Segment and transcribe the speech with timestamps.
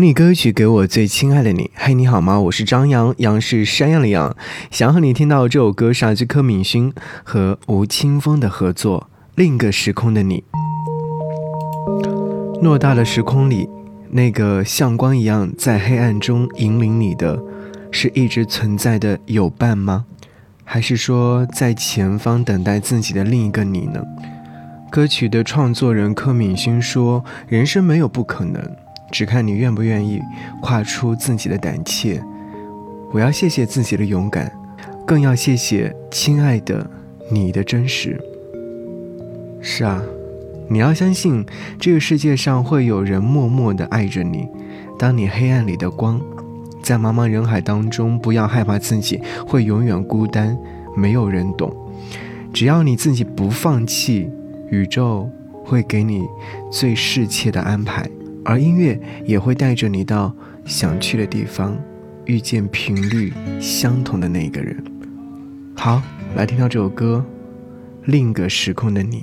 [0.00, 2.38] 你歌曲给我最亲爱的你，嘿，你好吗？
[2.38, 4.36] 我是张扬，杨是山羊的羊。
[4.70, 6.92] 想和你听到这首歌是来自柯敏勋
[7.24, 10.44] 和吴青峰的合作，《另一个时空的你》。
[12.62, 13.68] 偌大的时空里，
[14.10, 17.42] 那个像光一样在黑暗中引领你的，
[17.90, 20.04] 是一直存在的友伴吗？
[20.62, 24.00] 还是说在前方等待自己的另一个你呢？
[24.92, 28.62] 歌曲的创作人柯敏勋说：“人生没有不可能。”
[29.10, 30.20] 只看你愿不愿意
[30.60, 32.22] 跨出自己的胆怯。
[33.12, 34.52] 我要谢谢自己的勇敢，
[35.06, 36.88] 更要谢谢亲爱的
[37.30, 38.20] 你的真实。
[39.60, 40.02] 是啊，
[40.68, 41.44] 你要相信
[41.80, 44.46] 这个世界上会有人默默的爱着你。
[44.98, 46.20] 当你黑暗里的光，
[46.82, 50.56] 在茫茫人海当中，不要害怕自己会永远孤单，
[50.96, 51.74] 没有人懂。
[52.52, 54.30] 只要你自己不放弃，
[54.70, 55.30] 宇宙
[55.64, 56.26] 会给你
[56.70, 58.08] 最适切的安排。
[58.48, 60.34] 而音乐也会带着你到
[60.64, 61.76] 想去的地方，
[62.24, 63.30] 遇见频率
[63.60, 64.82] 相同的那个人。
[65.76, 66.02] 好，
[66.34, 67.22] 来听到这首歌，
[68.10, 69.18] 《另一个时空的你》。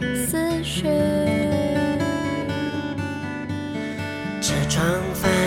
[0.00, 0.84] 思绪。
[4.40, 5.37] 车窗翻。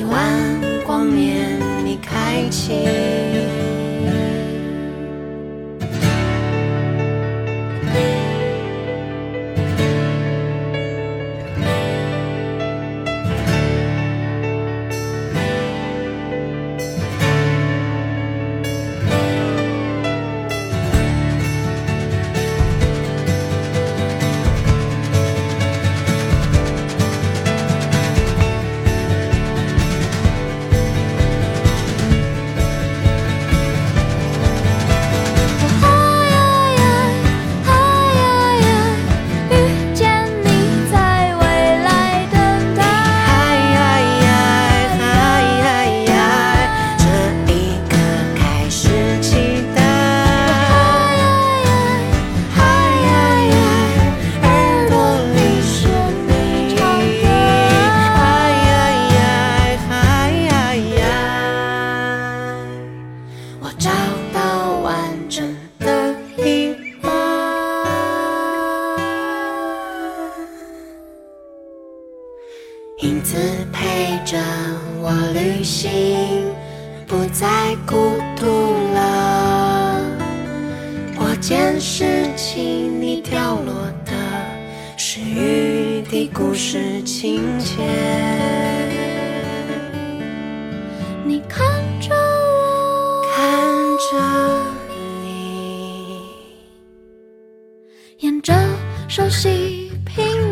[0.00, 3.59] 亿万光年，你开启。
[73.20, 73.36] 影子
[73.70, 74.38] 陪着
[74.98, 75.90] 我旅行，
[77.06, 78.46] 不再孤独
[78.94, 80.00] 了。
[81.18, 83.74] 我捡拾起你掉落
[84.06, 84.12] 的，
[84.96, 87.82] 是雨的故事情节。
[91.22, 91.68] 你看
[92.00, 93.44] 着我，看
[93.98, 94.16] 着
[94.88, 96.22] 你，
[98.20, 98.54] 沿着
[99.10, 100.49] 熟悉频。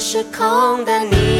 [0.00, 1.39] 是空的你。